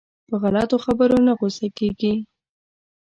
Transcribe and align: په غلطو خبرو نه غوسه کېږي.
په 0.29 0.35
غلطو 0.41 0.77
خبرو 0.85 1.17
نه 1.27 1.33
غوسه 1.39 1.67
کېږي. 1.77 2.13